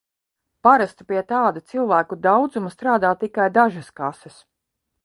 Parasti 0.67 1.05
pie 1.11 1.21
tāda 1.33 1.63
cilvēku 1.75 2.19
daudzuma 2.25 2.75
strādā 2.77 3.13
tikai 3.27 3.51
dažas 3.61 3.97
kases. 4.03 4.43